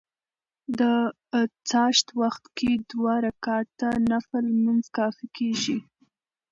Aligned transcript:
د 0.79 0.81
څاښت 1.69 2.07
وخت 2.21 2.43
کي 2.57 2.71
دوه 2.91 3.13
رکعته 3.27 3.87
نفل 4.11 4.43
لمونځ 4.53 4.85
کافي 4.97 5.27
کيږي 5.37 5.77